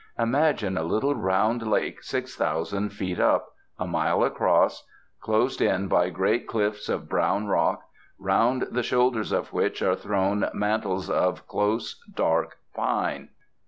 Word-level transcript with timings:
Imagine 0.17 0.79
a 0.79 0.83
little 0.83 1.13
round 1.13 1.61
lake 1.67 2.01
6000 2.01 2.89
feet 2.89 3.19
up, 3.19 3.49
a 3.77 3.85
mile 3.85 4.23
across, 4.23 4.83
closed 5.19 5.61
in 5.61 5.87
by 5.87 6.09
great 6.09 6.47
cliffs 6.47 6.89
of 6.89 7.07
brown 7.07 7.45
rock, 7.45 7.83
round 8.17 8.63
the 8.71 8.81
shoulders 8.81 9.31
of 9.31 9.53
which 9.53 9.83
are 9.83 9.95
thrown 9.95 10.49
mantles 10.55 11.07
of 11.07 11.47
close 11.47 12.01
dark 12.15 12.57
pine. 12.75 13.29